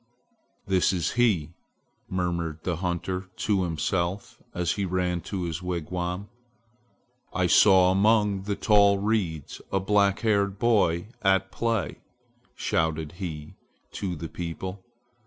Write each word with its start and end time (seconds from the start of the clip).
"This 0.65 0.91
is 0.91 1.11
he!" 1.11 1.51
murmured 2.09 2.63
the 2.63 2.77
hunter 2.77 3.29
to 3.37 3.63
himself 3.65 4.41
as 4.51 4.71
he 4.71 4.83
ran 4.83 5.21
to 5.21 5.43
his 5.43 5.61
wigwam. 5.61 6.27
"I 7.35 7.45
saw 7.45 7.91
among 7.91 8.45
the 8.45 8.55
tall 8.55 8.97
reeds 8.97 9.61
a 9.71 9.79
black 9.79 10.21
haired 10.21 10.57
boy 10.57 11.09
at 11.21 11.51
play!" 11.51 11.97
shouted 12.55 13.11
he 13.19 13.53
to 13.91 14.15
the 14.15 14.27
people. 14.27 14.83